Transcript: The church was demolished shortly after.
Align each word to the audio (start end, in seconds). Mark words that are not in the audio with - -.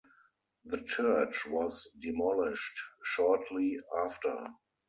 The 0.65 0.81
church 0.81 1.45
was 1.45 1.87
demolished 1.99 2.81
shortly 3.05 3.77
after. 3.99 4.47